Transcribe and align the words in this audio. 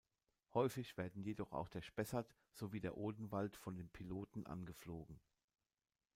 Häufig 0.55 0.97
werden 0.97 1.21
jedoch 1.21 1.51
auch 1.53 1.69
der 1.69 1.83
Spessart 1.83 2.33
sowie 2.53 2.79
der 2.79 2.97
Odenwald 2.97 3.55
von 3.55 3.75
den 3.75 3.87
Piloten 3.89 4.47
angeflogen. 4.47 5.19